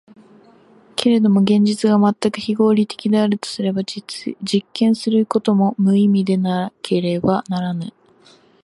[0.95, 7.93] けれども現実が全く非合理的であるとすれば、実験することも無意味でなければならぬ。